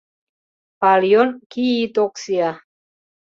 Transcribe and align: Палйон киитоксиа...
Палйон 0.79 1.29
киитоксиа... 1.51 2.49